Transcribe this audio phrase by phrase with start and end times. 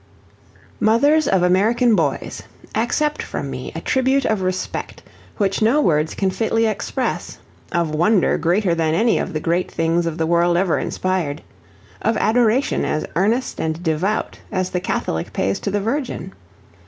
[0.79, 2.41] Mothers of American boys,
[2.73, 5.03] accept from me a tribute of respect,
[5.37, 7.37] which no words can fitly express
[7.71, 11.43] of wonder greater than any of the great things of the world ever inspired
[12.01, 16.33] of adoration as earnest and devout as the Catholic pays to the Virgin.